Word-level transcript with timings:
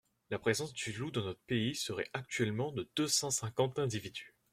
La 0.31 0.39
présence 0.39 0.73
du 0.73 0.93
loup 0.93 1.11
dans 1.11 1.23
notre 1.23 1.43
pays 1.45 1.75
serait 1.75 2.09
actuellement 2.13 2.71
de 2.71 2.89
deux 2.95 3.07
cent 3.07 3.29
cinquante 3.29 3.77
individus. 3.77 4.33